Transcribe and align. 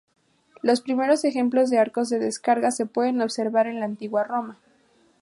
Los 0.63 0.81
primeros 0.81 1.23
ejemplos 1.25 1.69
de 1.69 1.77
arcos 1.77 2.09
de 2.09 2.17
descarga 2.17 2.71
se 2.71 2.87
pueden 2.87 3.21
observar 3.21 3.67
en 3.67 3.77
la 3.79 3.85
antigua 3.85 4.23
Roma. 4.23 4.57